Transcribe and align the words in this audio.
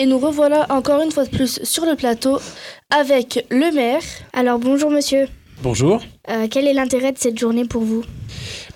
Et 0.00 0.06
nous 0.06 0.18
revoilà 0.18 0.64
encore 0.70 1.02
une 1.02 1.12
fois 1.12 1.26
de 1.26 1.28
plus 1.28 1.62
sur 1.62 1.84
le 1.84 1.94
plateau 1.94 2.38
avec 2.88 3.44
le 3.50 3.70
maire. 3.70 4.00
Alors 4.32 4.58
bonjour 4.58 4.90
monsieur. 4.90 5.28
Bonjour. 5.62 6.00
Euh, 6.30 6.46
quel 6.50 6.66
est 6.66 6.72
l'intérêt 6.72 7.12
de 7.12 7.18
cette 7.18 7.38
journée 7.38 7.66
pour 7.66 7.82
vous? 7.82 8.02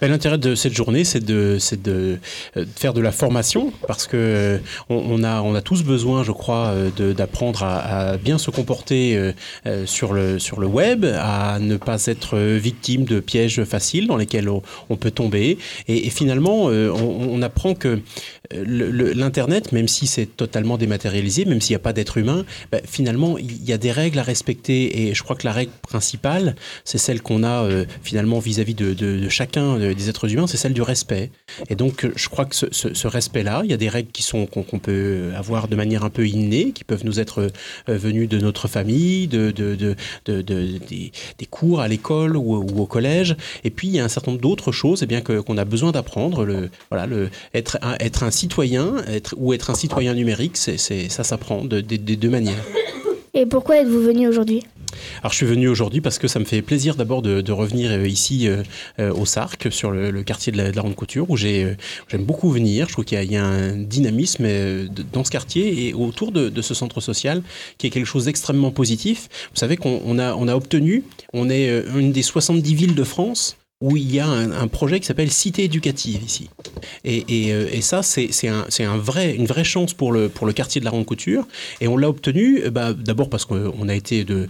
L'intérêt 0.09 0.39
de 0.39 0.55
cette 0.55 0.75
journée, 0.75 1.05
c'est 1.05 1.29
euh, 1.31 1.59
de, 1.83 2.19
faire 2.77 2.93
de 2.93 3.01
la 3.01 3.13
formation 3.13 3.73
parce 3.87 4.07
que 4.07 4.17
euh, 4.17 4.59
on, 4.89 5.23
a, 5.25 5.61
tous 5.63 5.83
besoin, 5.83 6.23
je 6.23 6.33
crois, 6.33 6.75
d'apprendre 6.97 7.63
à, 7.63 8.17
bien 8.17 8.39
se 8.39 8.51
comporter 8.51 9.33
sur, 9.87 10.13
le, 10.13 10.67
web, 10.67 11.05
à 11.05 11.59
ne 11.59 11.77
pas 11.77 12.07
être 12.07 12.39
victime 12.39 13.05
de 13.05 13.21
pièges 13.21 13.65
faciles 13.65 14.07
dans 14.07 14.17
lesquels 14.17 14.49
on, 14.49 14.97
peut 14.97 15.11
tomber. 15.11 15.59
Et, 15.89 16.11
finalement, 16.11 16.65
on, 16.65 17.43
apprend 17.43 17.75
que 17.75 18.01
l'Internet, 18.53 19.73
même 19.73 19.89
si 19.89 20.07
c'est 20.07 20.27
totalement 20.27 20.77
dématérialisé, 20.77 21.45
même 21.45 21.61
s'il 21.61 21.73
n'y 21.73 21.81
a 21.81 21.85
pas 21.85 21.93
d'être 21.93 22.19
humain, 22.19 22.45
ben, 22.71 22.81
finalement, 22.85 23.39
il 23.39 23.65
y 23.65 23.73
a 23.73 23.79
des 23.79 23.93
règles 23.93 24.19
à 24.19 24.23
respecter. 24.23 25.09
Et 25.09 25.15
je 25.15 25.23
crois 25.23 25.37
que 25.37 25.47
la 25.47 25.53
règle 25.53 25.73
principale, 25.83 26.57
c'est 26.85 26.99
celle 26.99 27.23
qu'on 27.23 27.43
a 27.43 27.65
euh, 27.65 27.85
finalement 28.03 28.39
vis-à-vis 28.39 28.75
de, 28.75 29.29
chacun 29.29 29.79
euh, 29.79 29.94
des 29.95 30.09
êtres 30.09 30.33
humains, 30.33 30.47
c'est 30.47 30.57
celle 30.57 30.73
du 30.73 30.83
respect. 30.83 31.31
Et 31.69 31.75
donc, 31.75 32.07
je 32.15 32.29
crois 32.29 32.45
que 32.45 32.55
ce, 32.55 33.07
respect-là, 33.07 33.63
il 33.65 33.71
y 33.71 33.75
a 33.75 33.77
des 33.77 33.89
règles 33.89 34.11
qui 34.11 34.23
sont 34.23 34.47
qu'on 34.47 34.79
peut 34.79 35.31
avoir 35.37 35.69
de 35.69 35.77
manière 35.77 36.05
un 36.05 36.11
peu 36.11 36.27
innée, 36.27 36.73
qui 36.73 36.85
peuvent 36.85 37.05
nous 37.05 37.21
être 37.21 37.51
euh, 37.89 37.99
venues 37.99 38.27
de 38.27 38.39
notre 38.39 38.69
famille, 38.69 39.29
de, 39.29 39.51
des, 40.27 41.13
cours 41.51 41.81
à 41.81 41.89
l'école 41.89 42.37
ou, 42.37 42.55
au 42.55 42.87
collège. 42.87 43.37
Et 43.65 43.71
puis, 43.71 43.89
il 43.89 43.95
y 43.95 44.01
a 44.01 44.05
un 44.05 44.09
certain 44.09 44.33
nombre 44.33 44.43
d'autres 44.43 44.73
choses 44.73 45.03
et 45.03 45.05
eh 45.05 45.07
bien 45.07 45.21
qu'on 45.21 45.59
a 45.59 45.65
besoin 45.65 45.93
d'apprendre. 45.93 46.45
Le, 46.45 46.71
voilà, 46.91 47.07
le, 47.07 47.31
être, 47.55 47.79
un, 47.83 47.97
être 48.01 48.23
un 48.23 48.31
citoyen 48.31 48.97
être, 49.07 49.35
ou 49.39 49.53
être 49.53 49.71
un 49.71 49.75
citoyen 49.75 50.15
numérique, 50.15 50.57
c'est, 50.57 50.79
ça 50.79 51.25
s'apprend 51.25 51.65
des 51.65 51.83
deux 51.83 52.31
manières. 52.31 52.65
Et 53.35 53.47
pourquoi 53.47 53.79
êtes-vous 53.79 54.01
venu 54.01 54.29
aujourd'hui? 54.29 54.63
Alors 55.21 55.33
je 55.33 55.37
suis 55.37 55.47
venu 55.47 55.69
aujourd'hui 55.69 56.01
parce 56.01 56.19
que 56.19 56.29
ça 56.29 56.39
me 56.39 56.45
fait 56.45 56.63
plaisir 56.63 56.97
d'abord 56.97 57.23
de, 57.23 57.53
revenir 57.53 57.91
euh, 57.93 58.07
ici 58.07 58.49
euh, 58.49 58.63
euh, 58.99 59.13
au 59.13 59.27
Sarc, 59.27 59.71
sur 59.71 59.91
le, 59.91 60.23
quartier 60.23 60.53
de 60.53 60.57
la, 60.57 60.73
de 60.73 60.81
Ronde 60.81 60.95
Couture, 60.95 61.31
où 61.31 61.37
j'aime 61.37 61.77
beaucoup 62.19 62.51
venir. 62.51 62.89
Je 62.89 62.93
trouve 62.93 63.05
qu'il 63.05 63.23
y, 63.23 63.37
a 63.37 63.45
un 63.45 63.77
dynamisme 63.77 64.47
dans 65.13 65.25
ce 65.25 65.31
quartier 65.31 65.89
et 65.89 65.95
autour 65.95 66.33
de, 66.33 66.63
ce 66.63 66.75
centre 66.75 67.01
social 67.01 67.43
qui 67.79 67.87
est 67.87 67.91
quelque 67.91 68.07
chose 68.07 68.25
d'extrêmement 68.25 68.71
positif. 68.71 69.29
Vous 69.53 69.59
savez 69.59 69.77
qu'on 69.77 70.19
a, 70.19 70.35
on 70.35 70.49
a 70.49 70.55
obtenu, 70.55 71.05
on 71.33 71.51
est 71.51 71.69
une 71.95 72.13
des 72.13 72.23
70 72.23 72.75
villes 72.75 72.95
de 72.95 73.05
France 73.05 73.57
où 73.85 73.99
il 73.99 74.15
y 74.15 74.19
a 74.19 74.27
un, 74.27 74.67
projet 74.67 74.99
qui 74.99 75.07
s'appelle 75.07 75.31
Cité 75.31 75.65
éducative 75.65 76.23
ici. 76.25 76.49
Et, 77.05 77.53
euh, 77.53 77.69
ça, 77.83 78.03
c'est 78.03 78.49
un, 78.49 78.97
vrai, 78.97 79.35
une 79.35 79.45
vraie 79.45 79.63
chance 79.63 79.93
pour 79.93 80.11
le, 80.11 80.31
pour 80.31 80.47
le 80.47 80.55
quartier 80.55 80.81
de 80.81 80.87
la 80.87 80.91
Ronde 80.91 81.05
Couture. 81.05 81.47
Et 81.83 81.87
on 81.87 81.99
l'a 81.99 82.09
obtenu 82.09 82.63
euh, 82.65 82.71
bah, 82.71 82.95
d'abord 82.95 83.29
parce 83.29 83.45
qu'on 83.45 83.89
a, 83.89 83.93
euh, 83.93 84.47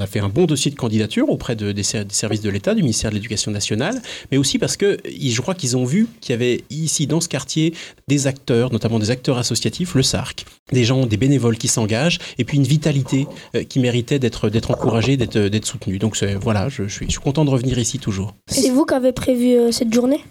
a 0.00 0.06
fait 0.06 0.20
un 0.20 0.28
bon 0.28 0.44
dossier 0.44 0.70
de 0.70 0.76
candidature 0.76 1.28
auprès 1.30 1.56
de, 1.56 1.72
des, 1.72 1.82
services 1.82 2.42
de 2.42 2.48
l'État, 2.48 2.76
du 2.76 2.82
ministère 2.82 3.10
de 3.10 3.16
l'Éducation 3.16 3.50
nationale, 3.50 4.00
mais 4.30 4.38
aussi 4.38 4.56
parce 4.60 4.76
que 4.76 4.98
je 5.04 5.40
crois 5.40 5.56
qu'ils 5.56 5.76
ont 5.76 5.84
vu 5.84 6.06
qu'il 6.20 6.32
y 6.32 6.34
avait 6.34 6.62
ici, 6.70 7.08
dans 7.08 7.20
ce 7.20 7.28
quartier, 7.28 7.74
des 8.06 8.28
acteurs, 8.28 8.72
notamment 8.72 9.00
des 9.00 9.10
acteurs 9.10 9.38
associatifs, 9.38 9.96
le 9.96 10.04
SARC, 10.04 10.44
des 10.72 10.84
gens, 10.84 11.06
des 11.06 11.16
bénévoles 11.16 11.58
qui 11.58 11.66
s'engagent, 11.66 12.20
et 12.38 12.44
puis 12.44 12.56
une 12.56 12.64
vitalité 12.64 13.26
qui 13.68 13.80
méritait 13.80 14.20
d'être 14.20 14.70
encouragée, 14.70 15.16
d'être 15.16 15.66
soutenue. 15.66 15.98
Donc 15.98 16.16
voilà, 16.40 16.68
je, 16.68 16.86
suis, 16.86 17.06
je 17.06 17.12
suis 17.12 17.20
content 17.20 17.44
de 17.44 17.50
revenir 17.50 17.78
ici 17.80 17.98
toujours 17.98 18.34
vous 18.76 18.84
qui 18.84 18.92
avez 18.92 19.12
prévu 19.12 19.54
euh, 19.54 19.72
cette 19.72 19.92
journée? 19.92 20.22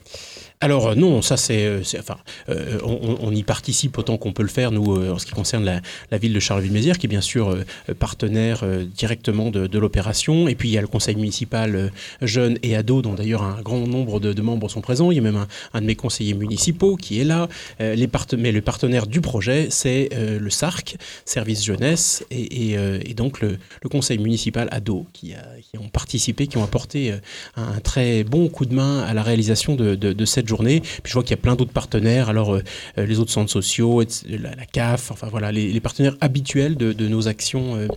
Alors 0.65 0.87
euh, 0.87 0.95
non, 0.95 1.21
ça 1.21 1.37
c'est, 1.37 1.63
euh, 1.63 1.81
enfin, 1.99 2.17
euh, 2.49 2.79
on, 2.83 3.31
y 3.31 3.43
participe 3.43 3.99
autant 3.99 4.17
qu'on 4.17 4.33
peut 4.33 4.41
le 4.41 4.49
faire 4.49 4.71
nous 4.71 4.95
en 5.11 5.19
ce 5.19 5.25
qui 5.27 5.31
concerne 5.31 5.63
la, 5.63 6.17
ville 6.17 6.33
de 6.33 6.39
Charleville-Mézières, 6.39 6.97
qui 6.97 7.05
est 7.05 7.09
bien 7.09 7.21
sûr 7.21 7.55
partenaire 7.99 8.63
directement 8.95 9.51
de, 9.51 9.77
l'opération. 9.77 10.47
Et 10.47 10.55
puis 10.55 10.69
il 10.69 10.71
y 10.71 10.77
a 10.77 10.81
le 10.81 10.87
conseil 10.87 11.15
municipal 11.15 11.91
jeunes 12.21 12.57
et 12.63 12.75
ados, 12.75 13.03
dont 13.03 13.13
d'ailleurs 13.13 13.43
un 13.43 13.61
grand 13.61 13.85
nombre 13.85 14.19
de, 14.19 14.41
membres 14.41 14.69
sont 14.69 14.81
présents. 14.81 15.11
Il 15.11 15.15
y 15.15 15.19
a 15.19 15.21
même 15.21 15.45
un, 15.73 15.81
de 15.81 15.85
mes 15.85 15.95
conseillers 15.95 16.33
municipaux 16.33 16.95
qui 16.95 17.19
est 17.19 17.25
là. 17.25 17.47
mais 17.79 18.51
le 18.51 18.61
partenaire 18.61 19.05
du 19.05 19.21
projet, 19.21 19.67
c'est 19.69 20.09
le 20.13 20.49
SARC, 20.49 20.95
Service 21.25 21.63
Jeunesse, 21.63 22.25
et, 22.31 23.13
donc 23.15 23.41
le, 23.41 23.59
conseil 23.89 24.17
municipal 24.17 24.69
qui, 25.13 25.33
qui, 25.71 25.77
ont 25.77 25.89
participé, 25.89 26.47
qui 26.47 26.57
ont 26.57 26.63
apporté 26.63 27.13
un 27.55 27.79
très 27.81 28.23
bon 28.23 28.47
coup 28.47 28.65
de 28.65 28.73
main 28.73 29.03
à 29.03 29.13
la 29.13 29.21
réalisation 29.21 29.75
de 29.75 30.25
cette 30.25 30.47
journée. 30.47 30.54
Puis 30.63 30.81
je 31.05 31.13
vois 31.13 31.23
qu'il 31.23 31.31
y 31.31 31.39
a 31.39 31.41
plein 31.41 31.55
d'autres 31.55 31.71
partenaires, 31.73 32.29
alors 32.29 32.55
euh, 32.55 32.63
euh, 32.97 33.05
les 33.05 33.19
autres 33.19 33.31
centres 33.31 33.51
sociaux, 33.51 34.01
la, 34.27 34.65
CAF, 34.65 35.11
enfin 35.11 35.27
voilà, 35.29 35.51
les, 35.51 35.79
partenaires 35.79 36.15
habituels 36.21 36.75
de, 36.75 37.07
nos 37.07 37.27
actions 37.27 37.75
euh, 37.75 37.87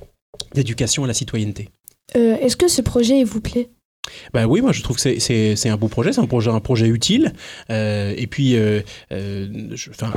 d'éducation 0.55 1.05
à 1.05 1.07
la 1.07 1.15
citoyenneté. 1.15 1.69
Est-ce 2.15 2.57
que 2.57 2.69
ce 2.69 2.81
projet 2.81 3.23
vous 3.25 3.41
plaît? 3.41 3.69
Bah 4.33 4.47
oui, 4.47 4.61
moi 4.61 4.73
je 4.73 4.83
trouve 4.83 4.97
que 4.97 5.19
c'est 5.19 5.69
un 5.69 5.77
beau 5.77 5.89
projet, 5.89 6.13
c'est 6.13 6.21
un 6.21 6.27
projet, 6.27 6.51
un 6.51 6.61
projet 6.61 6.89
utile. 6.89 7.33
Euh, 7.71 8.15
et 8.17 8.27
puis, 8.27 8.57
euh, 8.57 8.81
euh 9.13 9.47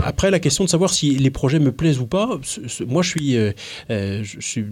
après 0.03 0.31
la 0.31 0.39
question 0.39 0.63
de 0.63 0.69
savoir 0.69 0.91
si 0.91 1.11
les 1.11 1.29
projets 1.29 1.59
me 1.59 1.71
plaisent 1.71 1.99
ou 1.99 2.07
pas, 2.07 2.39
moi 2.87 3.01
je 3.01 3.09
suis, 3.09 3.35
je 3.89 4.37
suis, 4.39 4.65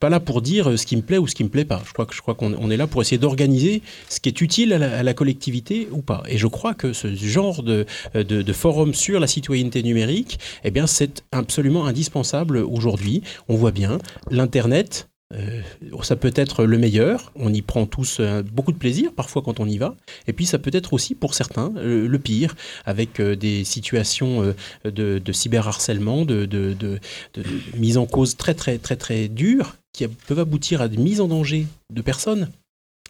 pas 0.00 0.08
là 0.08 0.20
pour 0.20 0.42
dire 0.42 0.78
ce 0.78 0.86
qui 0.86 0.96
me 0.96 1.02
plaît 1.02 1.18
ou 1.18 1.26
ce 1.26 1.34
qui 1.34 1.44
me 1.44 1.48
plaît 1.48 1.64
pas. 1.64 1.82
Je 1.86 1.92
crois 1.92 2.06
que 2.06 2.14
je 2.14 2.22
qu'on 2.22 2.70
est 2.70 2.76
là 2.76 2.86
pour 2.86 3.00
essayer 3.02 3.18
d'organiser 3.18 3.82
ce 4.08 4.20
qui 4.20 4.28
est 4.28 4.40
utile 4.40 4.72
à 4.72 5.02
la, 5.02 5.14
collectivité 5.14 5.88
ou 5.90 6.02
pas. 6.02 6.22
Et 6.28 6.38
je 6.38 6.46
crois 6.46 6.74
que 6.74 6.92
ce 6.92 7.14
genre 7.14 7.62
de, 7.62 7.86
de, 8.14 8.22
de 8.22 8.52
forum 8.52 8.94
sur 8.94 9.18
la 9.18 9.26
citoyenneté 9.26 9.82
numérique, 9.82 10.38
eh 10.64 10.72
c'est 10.86 11.24
absolument 11.32 11.86
indispensable 11.86 12.58
aujourd'hui. 12.58 13.22
On 13.48 13.56
voit 13.56 13.72
bien 13.72 13.98
l'internet 14.30 15.08
euh, 15.34 15.60
ça 16.02 16.16
peut 16.16 16.32
être 16.34 16.64
le 16.64 16.78
meilleur, 16.78 17.32
on 17.34 17.52
y 17.52 17.60
prend 17.60 17.84
tous 17.84 18.16
euh, 18.20 18.42
beaucoup 18.42 18.72
de 18.72 18.78
plaisir 18.78 19.12
parfois 19.12 19.42
quand 19.42 19.60
on 19.60 19.66
y 19.66 19.76
va, 19.76 19.94
et 20.26 20.32
puis 20.32 20.46
ça 20.46 20.58
peut 20.58 20.70
être 20.72 20.94
aussi 20.94 21.14
pour 21.14 21.34
certains 21.34 21.72
euh, 21.76 22.08
le 22.08 22.18
pire, 22.18 22.56
avec 22.86 23.20
des 23.20 23.64
situations 23.64 24.54
de, 24.84 25.18
de 25.18 25.32
cyberharcèlement, 25.32 26.24
de, 26.24 26.48
mise 27.76 27.98
en 27.98 28.06
cause 28.06 28.36
très 28.36 28.54
très 28.54 28.78
très 28.78 28.96
très 28.96 29.28
dures 29.28 29.76
qui 29.92 30.06
peuvent 30.06 30.38
aboutir 30.38 30.80
à 30.80 30.88
des 30.88 30.96
mises 30.96 31.20
en 31.20 31.28
danger 31.28 31.66
de 31.92 32.00
personnes 32.00 32.48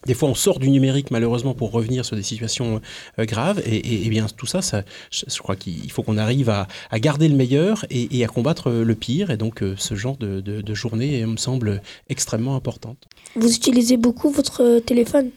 des 0.06 0.14
fois, 0.14 0.28
on 0.28 0.34
sort 0.34 0.58
du 0.58 0.70
numérique 0.70 1.10
malheureusement 1.10 1.54
pour 1.54 1.72
revenir 1.72 2.04
sur 2.04 2.16
des 2.16 2.22
situations 2.22 2.80
euh, 3.18 3.24
graves. 3.24 3.60
Et, 3.66 4.08
bien 4.08 4.26
tout 4.36 4.46
ça, 4.46 4.62
ça 4.62 4.84
je, 5.10 5.38
crois 5.38 5.56
qu'il 5.56 5.90
faut 5.90 6.02
qu'on 6.02 6.18
arrive 6.18 6.50
à, 6.50 6.66
garder 6.94 7.28
le 7.28 7.34
meilleur 7.34 7.84
et, 7.90 8.24
à 8.24 8.28
combattre 8.28 8.70
le 8.70 8.94
pire. 8.94 9.30
Et 9.30 9.36
donc, 9.36 9.62
euh, 9.62 9.74
ce 9.76 9.94
genre 9.94 10.16
de, 10.16 10.40
de, 10.40 10.74
journée 10.74 11.26
me 11.26 11.36
semble 11.36 11.82
extrêmement 12.08 12.54
importante. 12.54 12.98
Vous 13.34 13.52
utilisez 13.52 13.96
beaucoup 13.96 14.30
votre 14.30 14.62
euh, 14.62 14.80
téléphone? 14.80 15.30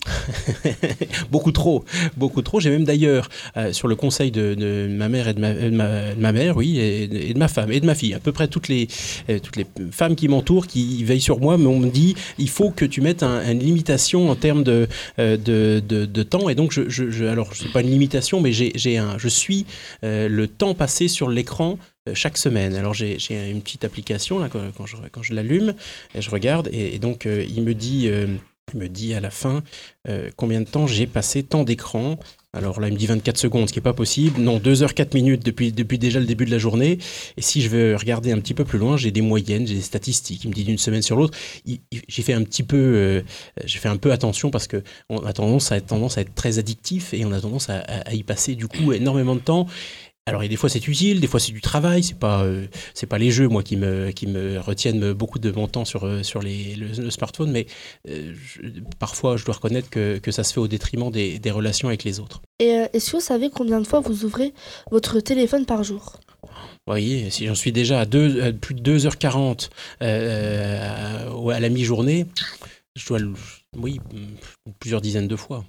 Beaucoup 1.32 1.52
trop, 1.52 1.84
beaucoup 2.18 2.42
trop. 2.42 2.60
J'ai 2.60 2.70
même 2.70 2.84
d'ailleurs, 2.84 3.30
sur 3.72 3.88
le 3.88 3.96
conseil 3.96 4.32
de, 4.32 4.88
ma 4.90 5.10
mère 5.10 5.28
et 5.28 5.34
de 5.34 5.40
ma, 5.40 6.16
ma, 6.16 6.32
mère, 6.32 6.58
oui, 6.58 6.78
et, 6.80 7.34
de 7.34 7.40
ma 7.40 7.48
femme 7.48 7.72
et 7.72 7.80
de 7.80 7.86
ma 7.86 7.96
fille, 7.96 8.14
à 8.14 8.20
peu 8.20 8.32
près 8.32 8.48
toutes 8.48 8.68
les, 8.68 8.88
toutes 9.42 9.56
les 9.56 9.66
femmes 9.92 10.16
qui 10.16 10.28
m'entourent, 10.28 10.68
qui 10.68 11.04
veillent 11.04 11.22
sur 11.22 11.40
moi, 11.40 11.58
m'ont 11.58 11.80
dit 11.80 12.16
il 12.38 12.50
faut 12.50 12.70
que 12.70 12.86
tu 12.86 13.02
mettes 13.02 13.24
une 13.24 13.60
limitation 13.60 14.30
en 14.30 14.36
termes 14.36 14.51
de, 14.56 14.88
euh, 15.20 15.38
de, 15.38 15.80
de, 15.80 16.24
temps. 16.24 16.50
Et 16.50 16.56
donc, 16.56 16.72
je, 16.72 16.90
je, 16.90 17.26
alors, 17.26 17.56
c'est 17.56 17.72
pas 17.72 17.82
une 17.82 17.90
limitation, 17.90 18.42
mais 18.42 18.52
j'ai 18.52 18.98
un, 18.98 19.18
je 19.18 19.28
suis 19.28 19.66
euh, 20.04 20.28
le 20.28 20.48
temps 20.48 20.74
passé 20.74 21.08
sur 21.08 21.30
l'écran 21.30 21.80
euh, 22.08 22.14
chaque 22.14 22.38
semaine. 22.38 22.76
Alors 22.76 22.94
j'ai 22.94 23.18
une 23.50 23.62
petite 23.62 23.84
application 23.84 24.40
là, 24.40 24.50
quand, 24.50 24.86
je, 24.86 24.96
quand 25.12 25.24
je 25.24 25.34
l'allume, 25.34 25.74
je 26.18 26.30
regarde 26.30 26.70
et, 26.72 27.00
donc 27.00 27.26
il 27.26 27.64
me 27.64 27.74
dit, 27.74 28.10
il 28.74 28.80
me 28.80 28.88
dit 28.88 29.14
à 29.14 29.20
la 29.20 29.32
fin 29.32 29.64
combien 30.38 30.62
de 30.62 30.66
temps 30.66 30.88
j'ai 30.88 31.08
passé 31.08 31.44
tant 31.44 31.64
d'écran 31.64 32.18
alors 32.54 32.82
là, 32.82 32.90
il 32.90 32.94
me 32.94 32.98
dit 32.98 33.08
24 33.08 33.38
secondes, 33.38 33.70
ce 33.70 33.74
qui 33.74 33.80
n'est 33.80 33.84
pas 33.84 33.94
possible. 33.94 34.42
Non, 34.42 34.60
2 34.60 34.84
heures 34.84 34.94
4 34.94 35.14
minutes 35.14 35.46
depuis, 35.46 35.72
depuis 35.72 35.98
déjà 35.98 36.20
le 36.20 36.26
début 36.26 36.44
de 36.44 36.52
la 36.52 36.58
journée. 36.58 36.98
Et 37.38 37.42
si 37.42 37.62
je 37.62 37.70
veux 37.70 37.96
regarder 37.96 38.34
un 38.34 38.40
petit 38.40 38.54
peu 38.54 38.66
plus 38.66 38.78
loin, 38.78 38.98
j'ai 38.98 39.12
des 39.12 39.22
moyennes, 39.22 39.66
j'ai 39.66 39.76
des 39.76 39.82
statistiques. 39.82 40.44
Il 40.44 40.50
me 40.50 40.54
dit 40.54 40.66
d'une 40.66 40.78
semaine 40.78 41.02
sur 41.02 41.16
l'autre. 41.16 41.38
J'ai 41.66 42.22
fait 42.22 42.34
un 42.34 42.44
petit 42.44 42.64
peu, 42.64 42.78
euh, 42.78 43.22
j'ai 43.64 43.80
fait 43.80 43.88
un 43.88 43.96
peu 43.96 44.12
attention 44.12 44.52
parce 44.52 44.68
que 44.68 44.84
on 45.10 45.20
a 45.20 45.32
tendance 45.32 45.72
à 45.72 45.80
tendance 45.80 46.18
à 46.18 46.22
être 46.22 46.36
très 46.36 46.60
addictif 46.60 47.14
et 47.14 47.24
on 47.24 47.32
a 47.32 47.40
tendance 47.40 47.70
à 47.70 48.14
y 48.14 48.24
passer 48.24 48.56
du 48.56 48.68
coup 48.68 48.92
énormément 48.92 49.36
de 49.36 49.40
temps. 49.40 49.68
Alors, 50.28 50.48
des 50.48 50.56
fois, 50.56 50.70
c'est 50.70 50.88
utile, 50.88 51.20
des 51.20 51.26
fois, 51.26 51.40
c'est 51.40 51.52
du 51.52 51.62
travail. 51.62 52.04
C'est 52.04 52.20
pas, 52.20 52.44
euh, 52.44 52.68
c'est 52.94 53.08
pas 53.08 53.18
les 53.18 53.32
jeux, 53.32 53.48
moi, 53.48 53.64
qui 53.64 53.76
me, 53.76 54.12
qui 54.12 54.28
me 54.28 54.60
retiennent 54.60 55.14
beaucoup 55.14 55.40
de 55.40 55.52
mon 55.52 55.68
temps 55.68 55.84
sur, 55.84 56.06
euh, 56.06 56.22
sur 56.22 56.42
les, 56.44 56.76
le, 56.76 57.10
smartphone, 57.10 57.52
mais 57.52 57.66
euh, 58.08 58.34
parfois, 59.00 59.36
je 59.36 59.46
dois 59.46 59.56
reconnaître 59.56 59.90
que, 59.90 60.20
que, 60.20 60.32
ça 60.32 60.44
se 60.44 60.54
fait 60.54 60.60
au 60.60 60.68
détriment 60.68 61.10
des, 61.10 61.40
des 61.40 61.50
relations 61.50 61.88
avec 61.88 62.04
les 62.04 62.20
autres. 62.20 62.44
Et 62.60 62.68
est-ce 62.94 63.12
que 63.12 63.18
vous 63.18 63.22
savez 63.22 63.50
combien 63.50 63.82
de 63.82 63.88
fois 63.88 64.00
vous 64.00 64.24
ouvrez 64.24 64.54
votre 64.92 65.20
téléphone 65.22 65.66
par 65.66 65.84
jour? 65.84 66.20
Vous 66.44 66.50
voyez, 66.86 67.32
si 67.32 67.48
j'en 67.48 67.56
suis 67.56 67.72
déjà 67.72 68.02
à, 68.02 68.06
deux, 68.06 68.54
plus 68.54 68.76
de 68.76 68.98
2h40 68.98 69.70
à 70.02 71.60
la 71.60 71.70
mi-journée, 71.70 72.28
je 72.96 73.08
dois, 73.08 73.20
oui, 73.78 74.00
plusieurs 74.80 75.02
dizaines 75.02 75.28
de 75.28 75.36
fois. 75.36 75.66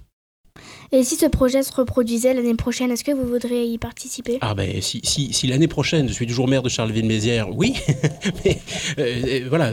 Et 0.95 1.03
si 1.03 1.15
ce 1.15 1.25
projet 1.25 1.63
se 1.63 1.73
reproduisait 1.73 2.35
l'année 2.35 2.53
prochaine, 2.53 2.91
est-ce 2.91 3.03
que 3.03 3.11
vous 3.11 3.25
voudriez 3.25 3.65
y 3.65 3.79
participer? 3.79 4.37
Ah 4.41 4.53
ben 4.53 4.79
si, 4.79 5.01
si, 5.03 5.33
si 5.33 5.47
l'année 5.47 5.67
prochaine 5.67 6.07
je 6.07 6.13
suis 6.13 6.27
toujours 6.27 6.47
maire 6.47 6.61
de 6.61 6.69
Charleville-Mézières, 6.69 7.49
oui, 7.49 7.73
mais 8.45 8.59
euh, 8.99 9.47
voilà, 9.49 9.71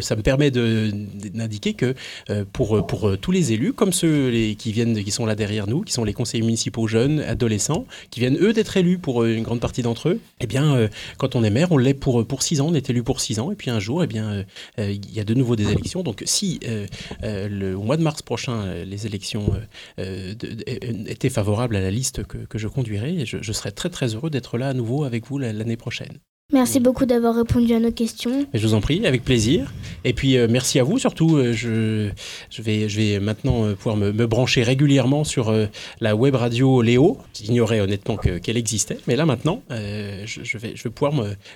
ça 0.00 0.16
me 0.16 0.22
permet 0.22 0.50
d'indiquer 0.50 1.74
que 1.74 1.94
euh, 2.30 2.46
pour, 2.50 2.86
pour 2.86 3.18
tous 3.18 3.30
les 3.30 3.52
élus, 3.52 3.74
comme 3.74 3.92
ceux 3.92 4.30
les, 4.30 4.54
qui 4.54 4.72
viennent, 4.72 5.04
qui 5.04 5.10
sont 5.10 5.26
là 5.26 5.34
derrière 5.34 5.66
nous, 5.66 5.82
qui 5.82 5.92
sont 5.92 6.02
les 6.02 6.14
conseillers 6.14 6.42
municipaux 6.42 6.86
jeunes, 6.86 7.20
adolescents, 7.20 7.84
qui 8.10 8.20
viennent 8.20 8.38
eux 8.40 8.54
d'être 8.54 8.74
élus 8.78 8.96
pour 8.96 9.24
une 9.24 9.42
grande 9.42 9.60
partie 9.60 9.82
d'entre 9.82 10.08
eux, 10.08 10.20
eh 10.40 10.46
bien 10.46 10.88
quand 11.18 11.36
on 11.36 11.44
est 11.44 11.50
maire, 11.50 11.72
on 11.72 11.76
l'est 11.76 11.92
pour, 11.92 12.26
pour 12.26 12.42
six 12.42 12.62
ans, 12.62 12.68
on 12.70 12.74
est 12.74 12.88
élu 12.88 13.02
pour 13.02 13.20
six 13.20 13.38
ans, 13.38 13.52
et 13.52 13.54
puis 13.54 13.68
un 13.68 13.80
jour, 13.80 14.02
eh 14.02 14.06
bien 14.06 14.46
il 14.78 15.12
y 15.14 15.20
a 15.20 15.24
de 15.24 15.34
nouveau 15.34 15.56
des 15.56 15.70
élections. 15.70 16.02
Donc 16.02 16.22
si 16.24 16.58
le, 17.22 17.74
au 17.74 17.82
mois 17.82 17.98
de 17.98 18.02
mars 18.02 18.22
prochain, 18.22 18.64
les 18.86 19.04
élections 19.04 19.52
était 20.44 21.30
favorable 21.30 21.76
à 21.76 21.80
la 21.80 21.90
liste 21.90 22.24
que, 22.24 22.38
que 22.38 22.58
je 22.58 22.68
conduirai. 22.68 23.14
Et 23.20 23.26
je, 23.26 23.38
je, 23.40 23.52
serai 23.52 23.72
très 23.72 23.90
très 23.90 24.14
heureux 24.14 24.30
d'être 24.30 24.58
là 24.58 24.68
à 24.68 24.74
nouveau 24.74 25.04
avec 25.04 25.26
vous 25.26 25.38
l'année 25.38 25.76
prochaine. 25.76 26.18
Merci 26.50 26.80
beaucoup 26.80 27.04
d'avoir 27.04 27.34
répondu 27.34 27.74
à 27.74 27.78
nos 27.78 27.92
questions. 27.92 28.46
je 28.54 28.66
vous 28.66 28.72
en 28.72 28.80
prie, 28.80 29.06
avec 29.06 29.22
plaisir. 29.22 29.70
Et 30.04 30.14
puis 30.14 30.38
euh, 30.38 30.46
merci 30.48 30.78
à 30.78 30.82
vous 30.82 30.98
surtout. 30.98 31.36
Euh, 31.36 31.52
je, 31.52 32.08
je, 32.48 32.62
vais, 32.62 32.88
je 32.88 32.96
vais 32.96 33.20
maintenant 33.20 33.66
euh, 33.66 33.74
pouvoir 33.74 33.98
me, 33.98 34.12
me 34.12 34.26
brancher 34.26 34.62
régulièrement 34.62 35.24
sur 35.24 35.54
la 36.00 36.16
web 36.16 36.34
radio 36.34 36.80
Léo. 36.80 37.18
J'ignorais 37.34 37.80
honnêtement 37.80 38.16
qu'elle 38.16 38.56
existait, 38.56 38.96
mais 39.06 39.14
là 39.14 39.26
maintenant, 39.26 39.62
je, 39.68 40.40
je, 40.42 40.56
vais, 40.56 40.72
je 40.74 40.84
vais 40.84 40.90
pouvoir 40.90 41.12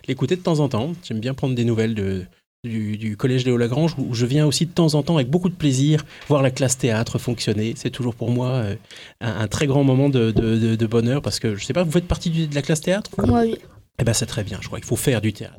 l'écouter 0.08 0.36
de 0.36 0.42
temps 0.42 0.60
en 0.60 0.68
temps. 0.68 0.92
J'aime 1.02 1.20
bien 1.20 1.32
prendre 1.32 1.54
des 1.54 1.64
nouvelles 1.64 1.94
de, 1.94 2.26
du, 2.64 3.16
collège 3.16 3.44
Léo 3.44 3.56
Lagrange 3.56 3.96
où 3.98 4.14
je 4.14 4.24
viens 4.24 4.46
aussi 4.46 4.66
de 4.66 4.70
temps 4.70 4.94
en 4.94 5.02
temps 5.02 5.16
avec 5.16 5.28
beaucoup 5.28 5.48
de 5.48 5.54
plaisir 5.54 6.04
voir 6.28 6.42
la 6.42 6.52
classe 6.52 6.78
théâtre 6.78 7.18
fonctionner. 7.18 7.74
C'est 7.76 7.90
toujours 7.90 8.14
pour 8.14 8.30
moi 8.30 8.50
euh, 8.50 8.76
un, 9.20 9.48
très 9.48 9.66
grand 9.66 9.82
moment 9.82 10.08
de, 10.08 10.86
bonheur 10.86 11.22
parce 11.22 11.40
que 11.40 11.56
je 11.56 11.64
sais 11.64 11.72
pas, 11.72 11.82
vous 11.82 11.90
faites 11.90 12.06
partie 12.06 12.46
de 12.46 12.54
la 12.54 12.62
classe 12.62 12.80
théâtre? 12.80 13.10
Moi 13.26 13.40
oui. 13.42 13.58
Eh 13.98 14.04
ben 14.04 14.12
c'est 14.12 14.26
très 14.26 14.44
bien, 14.44 14.58
je 14.60 14.68
crois 14.68 14.78
qu'il 14.78 14.86
faut 14.86 14.94
faire 14.94 15.20
du 15.20 15.32
théâtre. 15.32 15.58